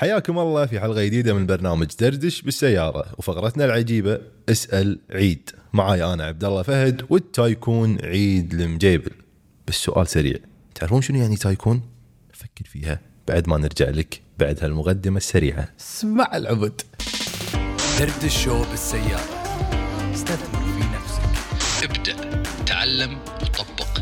[0.00, 3.14] حياكم الله في حلقة جديدة من برنامج دردش بالسيارة.
[3.18, 5.50] وفقرتنا العجيبة اسأل عيد.
[5.72, 9.10] معاي أنا عبد الله فهد والتايكون عيد المجيبل
[9.68, 10.36] بس سؤال سريع.
[10.74, 11.82] تعرفون شنو يعني تايكون؟
[12.32, 13.00] فكر فيها.
[13.28, 15.68] بعد ما نرجع لك بعد هالمقدمة السريعة.
[15.80, 16.80] اسمع العبد.
[17.98, 19.42] درد الشو بالسيارة.
[20.14, 21.84] استثمر في نفسك.
[21.84, 22.42] ابدأ.
[22.66, 23.18] تعلم.
[23.42, 24.00] وطبق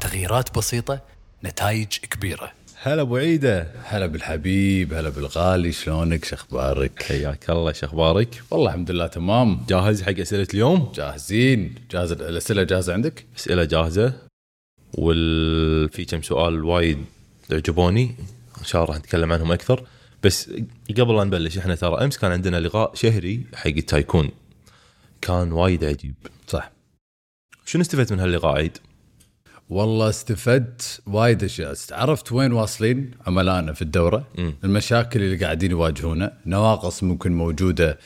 [0.00, 2.52] تغييرات بسيطة نتائج كبيرة.
[2.82, 3.72] هلا أبو عيدة.
[3.84, 9.64] هلا بالحبيب هلا بالغالي شلونك؟ شخبارك حياك الله شو أخبارك؟ والله الحمد لله تمام.
[9.68, 11.74] جاهز حق أسئلة اليوم؟ جاهزين.
[11.90, 14.12] جاهز الأسئلة جاهزة عندك؟ أسئلة جاهزة.
[14.94, 17.04] وال في كم سؤال وايد
[17.52, 18.14] عجبوني
[18.58, 19.86] إن شاء الله راح نتكلم عنهم أكثر.
[20.22, 20.50] بس
[20.98, 24.30] قبل لا نبلش إحنا ترى أمس كان عندنا لقاء شهري حق التايكون.
[25.20, 26.14] كان وايد عجيب.
[26.48, 26.72] صح.
[27.66, 28.78] شنو استفدت من هاللقاء عيد؟
[29.70, 31.74] والله استفدت وايد أشياء.
[31.92, 34.54] عرفت وين واصلين عملائنا في الدورة؟ مم.
[34.64, 37.98] المشاكل اللي قاعدين يواجهونها نواقص ممكن موجودة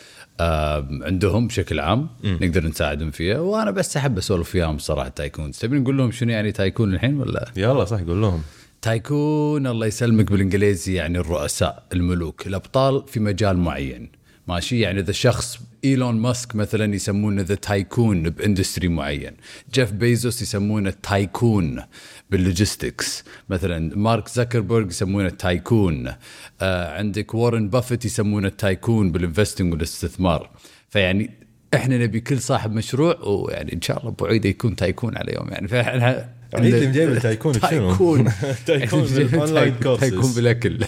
[1.02, 3.38] عندهم بشكل عام نقدر نساعدهم فيها.
[3.38, 5.58] وأنا بس أحب أسولف فيهم صراحة تايكونز.
[5.58, 8.42] تبي نقول لهم شنو يعني تايكون الحين ولا؟ يلا صح قول لهم.
[8.82, 14.10] تايكون الله يسلمك بالإنجليزي يعني الرؤساء الملوك الأبطال في مجال معين.
[14.48, 19.32] ماشي؟ يعني إذا شخص إيلون ماسك مثلا يسمونه the tycoon ب industry معين.
[19.74, 21.82] جيف بيزوس يسمونه tycoon
[22.30, 23.24] بال logistics.
[23.48, 26.12] مثلا مارك زكربرج يسمونه tycoon
[26.60, 30.50] آه عندك وارن بافيت يسمونه tycoon بال investing والاستثمار.
[30.88, 31.30] فيعني
[31.74, 35.68] إحنا نبي كل صاحب مشروع ويعني إن شاء الله ابو يكون tycoon على يوم يعني
[35.68, 38.24] فإحنا عيد اللي مجيب؟ tycoon tycoon
[38.66, 40.00] بال online courses.
[40.00, 40.78] tycoon بالأكل.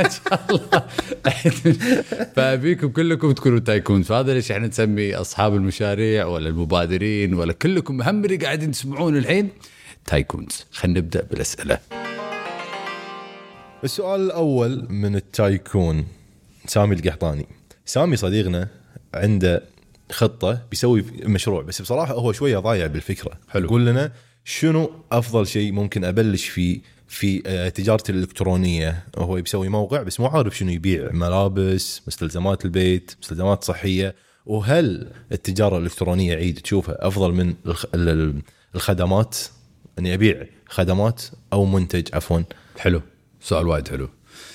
[0.00, 0.86] إن شاء الله.
[2.36, 8.24] فأبيكم كلكم تكونوا تايكون فهذا ليش إحنا نسمي أصحاب المشاريع ولا المبادرين ولا كلكم هم
[8.24, 9.48] اللي قاعدين تسمعون الحين
[10.06, 11.78] تايكونز خلينا نبدأ بالأسئلة.
[13.84, 16.06] السؤال الأول من التايكون
[16.66, 17.46] سامي القحطاني.
[17.86, 18.68] سامي صديقنا
[19.14, 19.62] عنده
[20.12, 23.32] خطة بيسوي مشروع بس بصراحة هو شوية ضايع بالفكرة.
[23.48, 23.68] حلو.
[23.68, 24.12] قول لنا
[24.48, 30.26] شنو أفضل شيء ممكن أبلش فيه في آه، تجارتي الإلكترونية؟ هو بيسوي موقع بس مو
[30.26, 31.12] عارف شنو يبيع.
[31.12, 34.14] ملابس مستلزمات البيت مستلزمات صحية.
[34.46, 38.42] وهل التجارة الإلكترونية عيد تشوفها أفضل من الخ- ال- ال-
[38.74, 39.36] الخدمات؟
[39.98, 42.40] إني أبيع خدمات أو منتج عفوا.
[42.78, 43.02] حلو.
[43.40, 44.08] سؤال وايد حلو.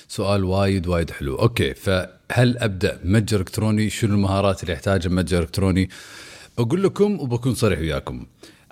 [0.08, 1.36] سؤال وايد وايد حلو.
[1.38, 5.88] okay فهل أبدأ متجر إلكتروني؟ شنو المهارات اللي يحتاجها متجر إلكتروني؟
[6.58, 8.26] أقول لكم وبكون صريح وياكم.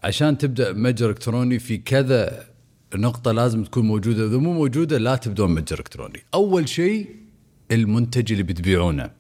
[0.05, 2.47] عشان تبدأ متجر إلكتروني في كذا
[2.95, 7.07] نقطة لازم تكون موجودة إذا مو موجودة لا تبدون متجر إلكتروني أول شيء
[7.73, 9.11] المنتج اللي بتبيعونه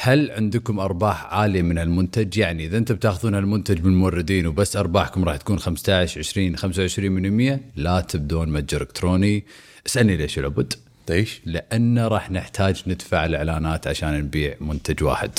[0.00, 5.24] هل عندكم أرباح عالية من المنتج؟ يعني إذا انت بتاخذون المنتج من الموردين وبس أرباحكم
[5.24, 9.44] راح تكون 15 20 25 من 100 لا تبدون متجر إلكتروني.
[9.86, 10.74] اسألني ليش العبد؟
[11.10, 15.38] ليش؟ لأن راح نحتاج ندفع الإعلانات عشان نبيع منتج واحد.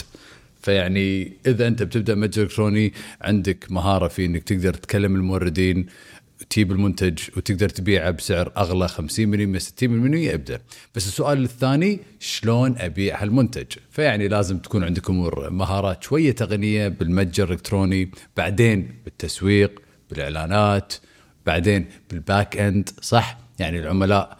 [0.62, 5.86] فيعني إذا أنت بتبدأ متجر إلكتروني عندك مهارة في إنك تقدر تكلم الموردين
[6.50, 9.02] تجيب المنتج وتقدر تبيعه بسعر أغلى 50% 60%
[10.34, 10.59] ابدأ
[10.96, 18.12] بس السؤال الثاني شلون أبيع هالمنتج؟ فيعني لازم تكون عندكم مهارات شوية تقنية بالمتجر الإلكتروني
[18.38, 20.94] بعدين بالتسويق بالإعلانات
[21.46, 24.38] بعدين بال back end صح؟ يعني العملاء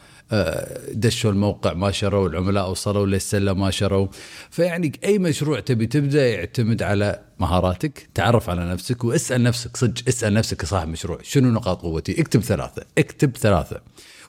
[0.91, 4.07] دشوا الموقع ما شروا العملاء وصلوا للسلة ما شروا.
[4.50, 10.34] فيعني أي مشروع تبي تبدأ يعتمد على مهاراتك تعرف على نفسك واسأل نفسك صدق اسأل
[10.34, 13.81] نفسك كصاحب مشروع شنو نقاط قوتي؟ اكتب ثلاثة اكتب ثلاثة.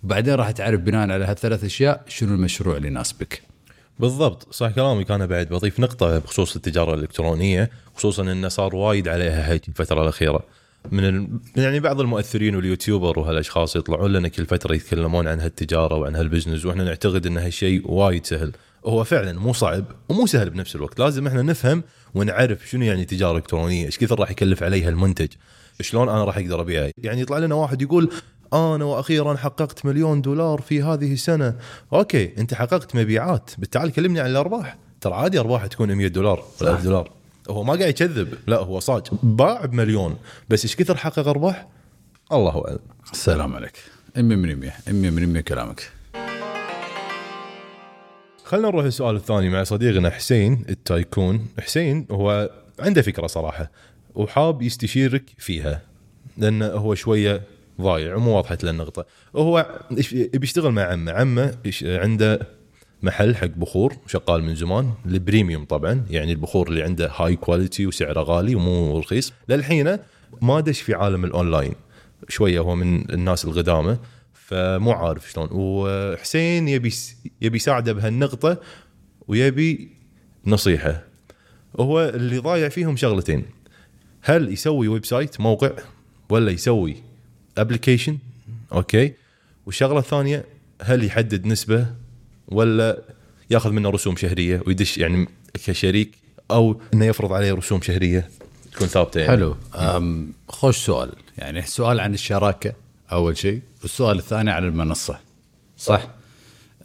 [0.04, 3.42] وبعدين راح تعرف بناء على هالثلاث أشياء شنو المشروع اللي يناسبك.
[3.98, 5.10] بالضبط صح كلامك.
[5.10, 10.42] أنا بعد بضيف نقطة بخصوص التجارة الإلكترونية خصوصا إنه صار وايد عليها هيك الفترة الأخيرة.
[10.92, 11.28] من ال...
[11.56, 16.84] يعني بعض المؤثرين واليوتيوبر وهالأشخاص يطلعون لنا كل فترة يتكلمون عن هالتجارة وعن هالبزنس وإحنا
[16.84, 18.52] نعتقد إن هالشيء وايد سهل.
[18.86, 20.98] هو فعلا مو صعب ومو سهل بنفس الوقت.
[20.98, 21.82] لازم إحنا نفهم
[22.14, 25.28] ونعرف شنو يعني تجارة إلكترونية إيش كثر راح يكلف عليها المنتج
[25.80, 28.10] شلون أنا راح أقدر ابيعه يعني يطلع لنا واحد يقول
[28.52, 31.54] آنا وأخيرا حققت مليون دولار في هذه السنة.
[31.92, 34.78] أوكي أنت حققت مبيعات بالتالي كلمني عن الأرباح.
[35.00, 37.19] ترى عادي ارباح تكون 100 دولار ولا 1000 دولار.
[37.50, 38.34] هو ما قاعد يكذب.
[38.46, 39.02] لا هو صاج.
[39.22, 40.16] باع بمليون.
[40.48, 41.68] بس إيش كثر حقق أرباح؟
[42.32, 42.78] الله أعلم.
[43.12, 43.78] السلام عليك.
[44.16, 45.90] 100 من 100 100 من 100 كلامك.
[48.44, 51.46] خلينا نروح للسؤال الثاني مع صديقنا حسين ال tycoon.
[51.60, 53.70] حسين هو عنده فكرة صراحة
[54.14, 55.82] وحاب يستشيرك فيها
[56.38, 57.42] لأنه هو شوية
[57.80, 59.06] ضايع ومو واضحة له النقطه
[59.36, 59.80] هو
[60.34, 61.12] بيشتغل مع عمه.
[61.12, 62.59] عمه عنده؟
[63.02, 67.86] محل حق بخور شغال من زمان ال premium طبعا يعني البخور اللي عنده high quality
[67.86, 69.32] وسعره غالي ومو رخيص.
[69.48, 69.98] للحين
[70.42, 71.74] ما دش في عالم الاونلاين
[72.28, 73.98] شوية هو من الناس القدامى
[74.34, 75.48] فمو عارف شلون.
[75.52, 76.92] وحسين يبي
[77.42, 78.60] يبي يساعده بهالنقطة
[79.28, 79.90] ويبي
[80.46, 81.04] نصيحة.
[81.80, 83.44] هو اللي ضايع فيهم شغلتين.
[84.22, 85.70] هل يسوي website موقع
[86.30, 86.96] ولا يسوي
[87.58, 88.18] application
[88.72, 89.12] okay.
[89.66, 90.44] والشغلة الثانية
[90.82, 91.86] هل يحدد نسبة
[92.50, 93.02] ولا
[93.50, 95.28] ياخذ منه رسوم شهرية ويدش يعني
[95.66, 96.10] كشريك
[96.50, 98.28] أو إنه يفرض عليه رسوم شهرية
[98.72, 99.30] تكون ثابتة يعني.
[99.30, 99.56] حلو.
[100.48, 101.12] خوش سؤال.
[101.38, 102.72] يعني سؤال عن الشراكة
[103.12, 103.60] أول شيء.
[103.82, 105.18] والسؤال الثاني عن المنصة.
[105.78, 106.08] صح.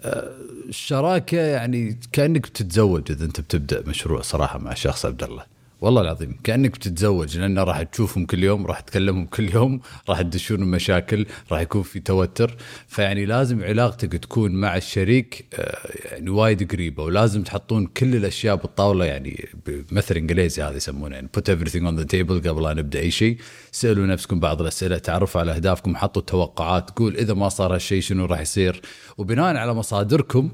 [0.02, 0.32] أه،
[0.70, 5.44] الشراكة يعني كأنك بتتزوج إذا أنت بتبدأ مشروع صراحة مع شخص عبد الله.
[5.86, 9.80] والله العظيم كأنك بتتزوج لأنه راح تشوفهم كل يوم راح تكلمهم كل يوم
[10.10, 12.56] راح تدشون مشاكل راح يكون في توتر.
[12.88, 19.06] فيعني لازم علاقتك تكون مع الشريك آه، يعني وايد قريبة ولازم تحطون كل الأشياء بالطاولة
[19.06, 23.12] يعني بمثل إنجليزي هذا يسمونه يعني put everything on the table قبل لا نبدأ أي
[23.12, 23.38] شيء.
[23.72, 28.26] سألوا نفسكم بعض الأسئلة تعرفوا على أهدافكم حطوا توقعات قول إذا ما صار هالشيء شنو
[28.26, 28.82] راح يصير.
[29.18, 30.52] وبناء على مصادركم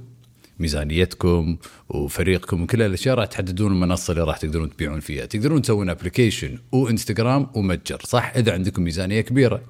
[0.62, 1.58] ميزانيتكم
[1.90, 7.48] وفريقكم وكل الأشياء راح تحددون المنصة اللي راح تقدرون تبيعون فيها، تقدرون تسوون application وإنستغرام
[7.56, 9.62] ومتجر، صح؟ إذا عندكم ميزانية كبيرة،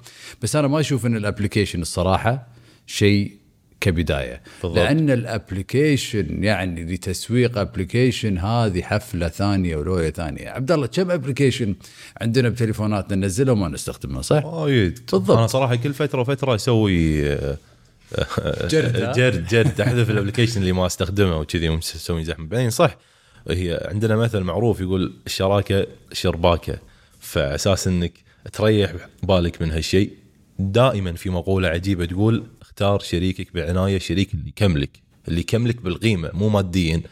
[0.42, 2.48] بس أنا ما أشوف إن ال application الصراحة
[2.86, 3.32] شيء
[3.80, 4.42] كبداية.
[4.62, 4.78] بالضبط.
[4.78, 10.48] لأن ال application يعني لتسويق application هذه حفلة ثانية ولوية ثانية.
[10.48, 11.74] عبد الله كم application
[12.20, 14.98] عندنا بتليفوناتنا؟ ننزلها وما نستخدمها صح؟ وايد.
[15.12, 15.38] بالضبط.
[15.38, 17.24] أنا صراحة كل فترة وفترة أسوي
[18.68, 19.80] جرد،؟ جرد جرد.
[19.80, 22.46] أحذف الأبلكيشن اللي ما أستخدمه وكذي ومسوي زحمة.
[22.46, 22.96] بعدين صح
[23.48, 26.78] هي عندنا مثل معروف يقول الشراكه شرباكة.
[27.20, 28.12] فاساس إنك
[28.52, 28.92] تريح
[29.22, 30.10] بالك من هالشيء.
[30.58, 34.90] دائما في مقولة عجيبة تقول اختار شريكك بعناية شريك اللي يكملك.
[35.28, 37.02] اللي يكملك بالقيمة مو ماديا.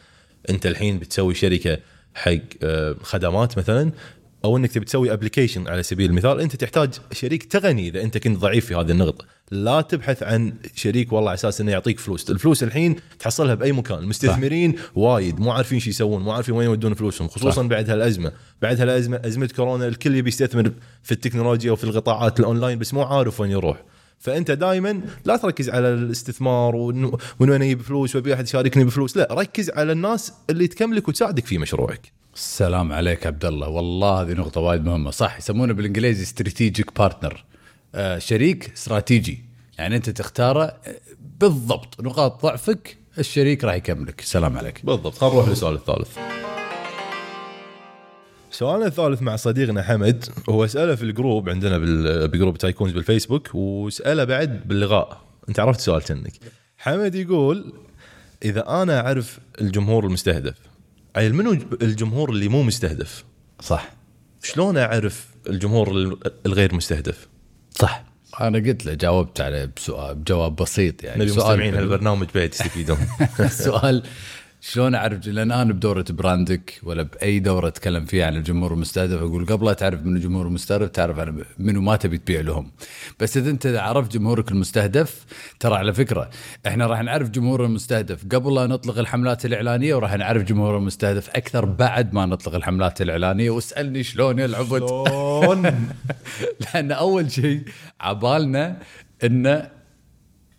[0.50, 1.78] أنت الحين بتسوي شركة
[2.14, 3.92] حق آه، خدمات مثلا
[4.44, 6.40] أو إنك تبي تسوي application على سبيل المثال.
[6.40, 9.24] أنت تحتاج شريك تقني إذا أنت كنت ضعيف في هذه النقطة.
[9.50, 12.30] لا تبحث عن شريك والله على أساس إنه يعطيك فلوس.
[12.30, 13.98] الفلوس الحين تحصلها بأي مكان.
[13.98, 17.68] المستثمرين وايد مو عارفين شو يسوون مو عارفين وين يودون فلوسهم خصوصا صح.
[17.68, 18.32] بعد هالأزمة.
[18.62, 23.40] بعد هالأزمة أزمة كورونا الكل يبي يستثمر في التكنولوجيا وفي القطاعات الأونلاين بس مو عارف
[23.40, 23.82] وين يروح.
[24.18, 27.10] فأنت دائما لا تركز على الاستثمار ومن
[27.40, 29.16] وين أجيب فلوس وأبي أحد يشاركني بفلوس.
[29.16, 32.12] لا ركز على الناس اللي تكملك وتساعدك في مشروعك.
[32.34, 33.68] السلام عليك عبد الله.
[33.68, 35.10] والله هذه نقطة وايد مهمة.
[35.10, 37.44] صح يسمونه بالإنجليزي strategic partner
[38.18, 39.44] شريك استراتيجي.
[39.78, 41.00] يعني انت تختاره آه،
[41.40, 42.00] بالضبط.
[42.00, 44.20] نقاط ضعفك الشريك راح يكملك.
[44.20, 44.86] السلام عليك.
[44.86, 45.14] بالضبط.
[45.14, 46.18] خلينا نروح للسؤال الثالث.
[48.50, 50.24] سؤالنا الثالث مع صديقنا حمد.
[50.48, 51.78] هو سأله في ال group عندنا
[52.26, 55.20] ب group tycoons بالفيسبوك وسأله بعد باللقاء.
[55.48, 56.32] انت عرفت السؤال كنك
[56.78, 57.72] حمد يقول
[58.44, 60.54] إذا أنا أعرف الجمهور المستهدف
[61.16, 61.52] عيل منو
[61.82, 63.24] الجمهور اللي مو مستهدف؟
[63.60, 63.90] صح.
[64.42, 67.28] شلون أعرف الجمهور ال- الغير مستهدف؟
[67.80, 68.02] صح.
[68.40, 71.22] أنا قلت له جاوبت عليه بسؤال بجواب بسيط يعني.
[71.22, 71.82] نبي سؤال مستمعين حلو.
[71.82, 72.98] هالبرنامج بعد يستفيدون.
[73.40, 74.02] السؤال
[74.62, 79.20] شلون أعرف؟ لأن أنا بدورة براندك ولا بأي دورة أتكلم فيها عن الجمهور المستهدف.
[79.20, 82.70] أقول قبل لا تعرف من الجمهور المستهدف تعرف على منو ما تبي تبيع لهم.
[83.20, 85.24] بس إذا أنت عرفت جمهورك المستهدف
[85.60, 86.30] ترى على فكرة
[86.66, 88.24] إحنا راح نعرف جمهور المستهدف.
[88.24, 93.50] قبل لا نطلق الحملات الإعلانية وراح نعرف جمهور المستهدف أكثر بعد ما نطلق الحملات الإعلانية.
[93.50, 94.90] واسألني شلون يا العبد.
[96.60, 97.62] لأن أول شيء
[98.00, 98.78] عبالنا
[99.24, 99.68] إن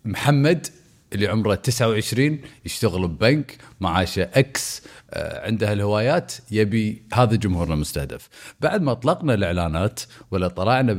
[0.04, 0.66] محمد
[1.12, 8.28] اللي عمره 29 يشتغل ببنك معاشه إكس آه، عنده هالهوايات يبي هذا جمهورنا المستهدف
[8.60, 10.00] بعد ما اطلقنا الإعلانات
[10.30, 10.92] ولا طلعنا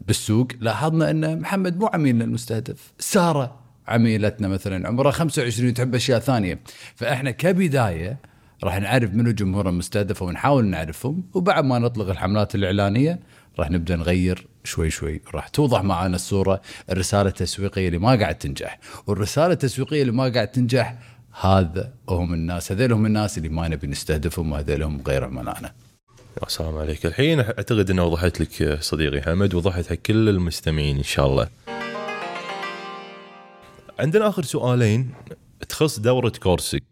[0.00, 2.92] بالسوق لاحظنا أن محمد مو عميلنا المستهدف.
[2.98, 6.60] سارة عميلتنا مثلا عمرها 25 تحب أشياء ثانية.
[6.94, 8.18] فإحنا كبداية
[8.64, 11.24] راح نعرف منو جمهورنا المستهدف ونحاول نعرفهم.
[11.34, 13.20] وبعد ما نطلق الحملات الإعلانية
[13.58, 16.60] راح نبدأ نغير شوي شوي راح توضح معنا الصورة
[16.90, 18.78] الرسالة التسويقية اللي ما قاعد تنجح.
[19.06, 20.98] والرسالة التسويقية اللي ما قاعد تنجح
[21.40, 25.72] هذا هم الناس هذول هم الناس اللي ما نبي نستهدفهم وهذول هم غير عملائنا
[26.42, 27.06] يا سلام عليك.
[27.06, 31.48] الحين أعتقد إنه وضحت لك صديقي حمد وضحت حق كل المستمعين إن شاء الله.
[33.98, 35.10] عندنا آخر سؤالين.
[35.68, 36.84] تخص دورة كورسك.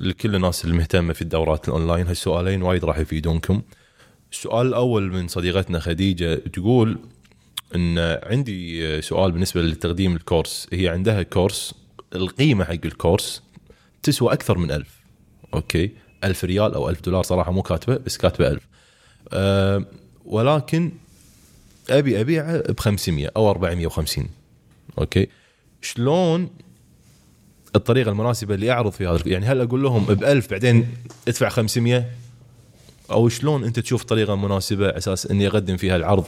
[0.00, 3.62] لكل الناس المهتمة في الدورات الأونلاين هالسؤالين وايد راح يفيدونكم.
[4.34, 6.98] السؤال الأول من صديقتنا خديجة تقول
[7.74, 10.66] إن عندي سؤال بالنسبة لتقديم ال course.
[10.72, 11.74] هي عندها course
[12.14, 13.42] القيمة حق ال course
[14.02, 15.00] تسوى أكثر من ألف.
[15.54, 15.90] okay؟
[16.24, 18.62] ألف ريال أو ألف دولار صراحة مو كاتبة بس كاتبة ألف.
[19.32, 19.84] أه
[20.24, 20.92] ولكن
[21.90, 24.28] أبي أبيعه ب 500 أو 450
[24.98, 25.28] okay؟
[25.82, 26.50] شلون
[27.76, 30.88] الطريقة المناسبة اللي اعرض فيها يعني هل أقول لهم ب 1000 بعدين
[31.28, 32.23] ادفع 500
[33.10, 36.24] أو شلون أنت تشوف طريقة مناسبة على أساس إني أقدم فيها العرض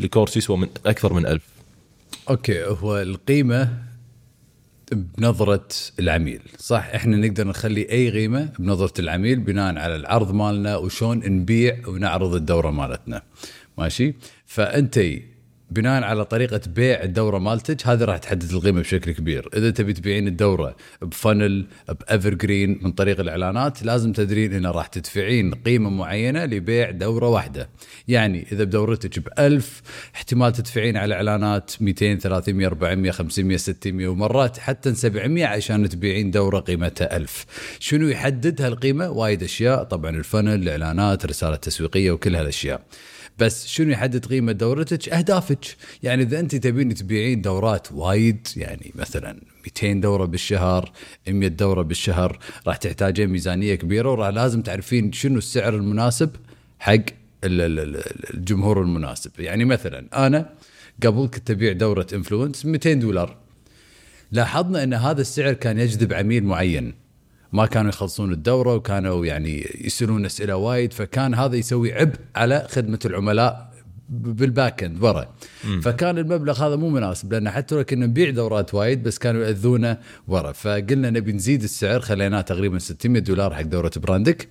[0.00, 1.42] ل course يسوى من أكثر من 1000
[2.30, 3.84] okay هو القيمة
[4.92, 5.68] بنظرة
[5.98, 11.88] العميل صح؟ إحنا نقدر نخلي أي قيمة بنظرة العميل بناء على العرض مالنا وشون نبيع
[11.88, 13.22] ونعرض الدورة مالتنا.
[13.78, 14.14] ماشي؟
[14.46, 15.00] فأنت
[15.74, 19.48] بناء على طريقة بيع الدورة مالتك هذه راح تحدد القيمة بشكل كبير.
[19.56, 21.66] إذا تبي تبيعين الدورة ب funnel ب
[22.00, 27.68] evergreen من طريق الإعلانات لازم تدرين إنه راح تدفعين قيمة معينة لبيع دورة واحدة.
[28.08, 29.82] يعني إذا بدورتك ب 1000
[30.14, 36.60] احتمال تدفعين على إعلانات 200 300 400 500 600 ومرات حتى 700 عشان تبيعين دورة
[36.60, 37.46] قيمتها 1000
[37.78, 42.82] شنو يحدد هالقيمة؟ وايد أشياء طبعا الفنل الإعلانات الرساله التسويقيه وكل هالأشياء.
[43.38, 45.76] بس شنو يحدد قيمة دورتك؟ أهدافك.
[46.02, 50.92] يعني إذا أنت تبين تبيعين دورات وايد يعني مثلا 200 دورة بالشهر
[51.28, 56.30] 100 دورة بالشهر راح تحتاجين ميزانية كبيرة وراح لازم تعرفين شنو السعر المناسب
[56.78, 57.04] حق
[57.44, 59.30] الجمهور المناسب.
[59.38, 60.50] يعني مثلا أنا
[61.02, 63.36] قبل كنت أبيع دورة influence 200 دولار.
[64.32, 66.94] لاحظنا إن هذا السعر كان يجذب عميل معين.
[67.54, 72.98] ما كانوا يخلصون الدورة وكانوا يعني يسألون أسئلة وايد فكان هذا يسوي عبء على خدمة
[73.04, 73.74] العملاء
[74.08, 75.34] بال back end ورا.
[75.82, 80.00] فكان المبلغ هذا مو مناسب لأن حتى لو كنا نبيع دورات وايد بس كانوا ياذونا
[80.28, 80.52] ورا.
[80.52, 84.48] فقلنا نبي نزيد السعر خليناه تقريبا 600 دولار حق دورة brand ك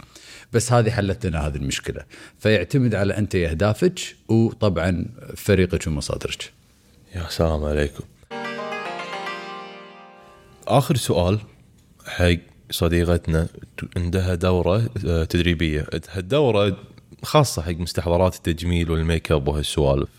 [0.54, 2.04] بس هذه حلت لنا هذه المشكلة.
[2.40, 5.06] فيعتمد على أنت أهدافك وطبعا
[5.36, 6.52] فريقك ومصادرك.
[7.16, 8.04] يا سلام عليكم.
[10.68, 11.40] آخر سؤال
[12.08, 13.48] حق صديقتنا
[13.98, 15.88] عندها دورة آه، تدريبية.
[16.10, 16.78] هالدوره
[17.24, 20.10] خاصة حق مستحضرات التجميل والميك اب وهالسوالف.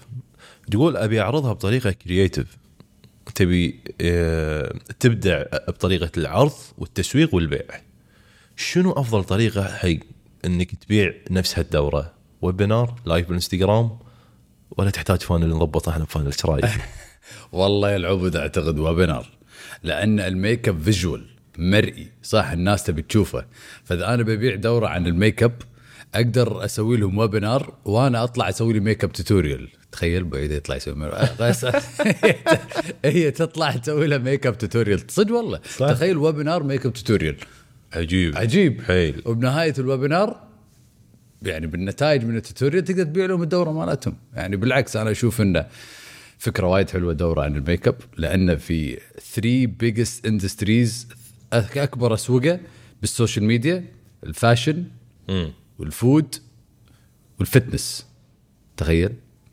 [0.71, 2.57] تقول أبي أعرضها بطريقة creative
[3.35, 7.67] تبي آه، تبدع بطريقة العرض والتسويق والبيع.
[8.57, 9.97] شنو أفضل طريقة حق
[10.45, 13.99] إنك تبيع نفس هالدورة؟ webinar live بالإنستغرام
[14.71, 16.65] ولا تحتاج funnel نضبطه إحنا ب funnel إيش رايك؟
[17.53, 19.27] والله يا العبد أعتقد webinar
[19.83, 21.34] لأن ال makeup visual.
[21.59, 23.45] مرئي صح؟ الناس تبي تشوفه.
[23.85, 25.53] فإذا أنا ببيع دورة عن الميك اب
[26.15, 30.95] أقدر أسوي لهم webinar وأنا أطلع أسوي لي makeup tutorial تخيل بعيد يطلع يسوي
[33.05, 35.61] هي تطلع تسوي لها makeup tutorial صدق والله.
[35.77, 35.93] صح.
[35.93, 37.37] تخيل webinar makeup tutorial
[37.93, 38.37] عجيب.
[38.37, 38.83] عجيب.
[38.83, 39.23] حيل.
[39.27, 40.41] وبنهاية ال webinar
[41.43, 44.17] يعني بالنتائج من ال tutorial تقدر تبيع لهم الدورة مالتهم.
[44.35, 45.67] يعني بالعكس أنا أشوف إنه
[46.39, 48.99] فكرة وايد حلوة دورة عن الميك اب لأن في
[49.35, 51.09] 3 biggest industries
[51.55, 52.61] أكبر أسواق
[53.01, 53.85] بالسوشيال ميديا
[54.25, 54.85] الفاشن
[55.79, 56.35] والفود
[57.39, 58.07] والفتنس.
[58.77, 59.11] تخيل.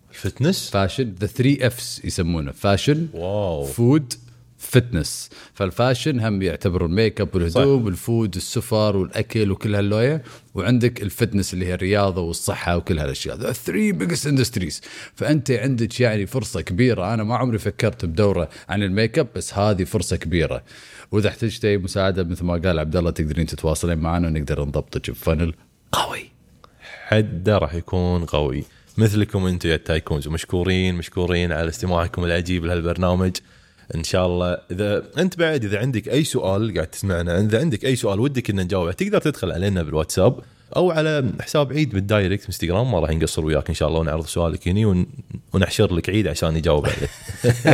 [0.10, 2.52] ال fitness؟ fashion the 3 Fs يسمونه.
[2.52, 3.66] fashion واو.
[3.66, 4.14] food
[4.62, 10.24] fitness فال fashion هم يعتبروا الميك اب والهدوم وال food السفر والأكل وكل هاللوية.
[10.54, 13.38] وعندك ال fitness اللي هي الرياضة والصحة وكل هالأشياء.
[13.38, 14.82] the 3 biggest industries
[15.16, 17.14] فأنت عندك يعني فرصة كبيرة.
[17.14, 20.64] أنا ما عمري فكرت بدورة عن الميك اب بس هذه فرصة كبيرة.
[21.12, 25.18] وإذا احتجت أي مساعدة مثل ما قال عبد الله تقدرين تتواصلين معنا ونقدر نضبطك ب
[25.18, 25.54] funnel
[25.92, 26.32] قوي.
[27.08, 28.64] حده راح يكون قوي.
[28.98, 33.32] مثلكم أنتم يا ال tycoons ومشكورين مشكورين على استماعكم العجيب لهالبرنامج.
[33.96, 34.58] إن شاء الله.
[34.72, 38.60] إذا أنت بعد إذا عندك أي سؤال قاعد تسمعنا إذا عندك أي سؤال ودك ان
[38.60, 40.40] نجاوبه تقدر تدخل علينا بالواتساب.
[40.76, 44.26] أو على حساب عيد بال direct انستغرام ما راح نقصر وياك إن شاء الله ونعرض
[44.26, 45.06] سؤالك هني
[45.54, 47.10] ونحشر لك عيد عشان يجاوب عليه.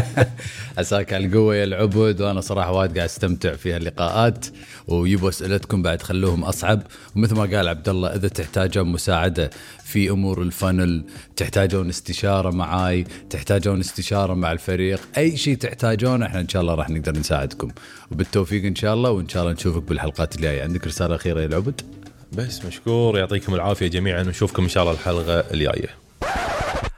[0.77, 4.46] عساك على القوة يا العبد وأنا صراحة وايد قاعد أستمتع في هاللقاءات
[4.88, 6.82] ويبوا أسئلتكم بعد خلوهم أصعب.
[7.16, 9.50] ومثل ما قال عبد الله إذا تحتاجون مساعدة
[9.86, 11.04] في أمور الفنل
[11.36, 16.89] تحتاجون استشارة معاي تحتاجون استشارة مع الفريق أي شيء تحتاجونه إحنا إن شاء الله راح
[16.89, 17.72] نقدر نساعدكم.
[18.12, 20.63] وبالتوفيق إن شاء الله وإن شاء الله نشوفك بالحلقات الجاية.
[20.63, 21.97] عندك رسالة أخيرة يا العبد؟
[22.34, 25.89] بس مشكور يعطيكم العافية جميعا ونشوفكم إن شاء الله الحلقة الجاية.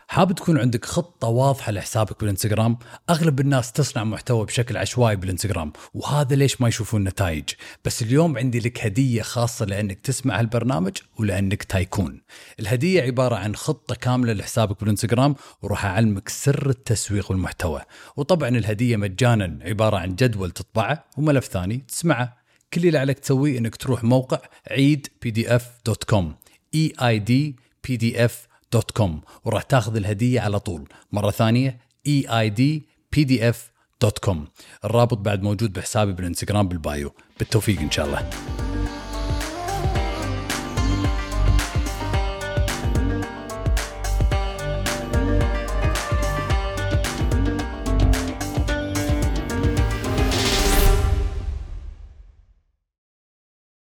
[0.07, 2.77] حاب تكون عندك خطة واضحة لحسابك بالإنستغرام؟
[3.09, 7.49] أغلب الناس تصنع محتوى بشكل عشوائي بالإنستغرام وهذا ليش ما يشوفون نتائج؟
[7.85, 12.21] بس اليوم عندي لك هدية خاصة لأنك تسمع هالبرنامج ولأنك tycoon.
[12.59, 17.81] الهدية عبارة عن خطة كاملة لحسابك بالإنستغرام وراح أعلمك سر التسويق والمحتوى.
[18.15, 22.38] وطبعا الهدية مجانا عبارة عن جدول تطبعه وملف ثاني تسمعه.
[22.73, 24.39] كل اللي عليك تسويه إنك تروح موقع
[24.71, 26.35] عيد PDF dot com
[26.75, 27.55] E I D
[27.87, 30.89] P D F dot com وراح تاخذ الهدية على طول.
[31.11, 34.47] مرة ثانية E I D P D F dot com
[34.85, 37.13] الرابط بعد موجود بحسابي بالإنستغرام بال bio.
[37.39, 38.29] بالتوفيق إن شاء الله.